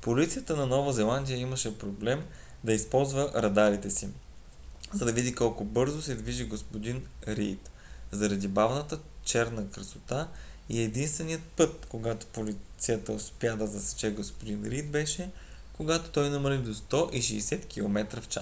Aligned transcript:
полицията 0.00 0.56
на 0.56 0.66
нова 0.66 0.92
зеландия 0.92 1.38
имаше 1.38 1.78
проблем 1.78 2.28
да 2.64 2.72
използва 2.72 3.32
радарите 3.34 3.90
си 3.90 4.08
за 4.94 5.04
да 5.04 5.12
види 5.12 5.34
колко 5.34 5.64
бързо 5.64 6.02
се 6.02 6.14
движи 6.14 6.48
г-н 6.48 7.00
рийд 7.26 7.70
заради 8.10 8.48
бавната 8.48 9.00
черна 9.24 9.70
красота 9.70 10.28
и 10.68 10.82
единственият 10.82 11.42
път 11.56 11.86
когато 11.86 12.26
полицията 12.26 13.12
успя 13.12 13.56
да 13.56 13.66
засече 13.66 14.14
г-н 14.16 14.68
рийд 14.70 14.90
беше 14.90 15.30
когато 15.76 16.10
той 16.12 16.30
намали 16.30 16.58
до 16.58 16.74
160 16.74 17.68
км/ч 17.74 18.38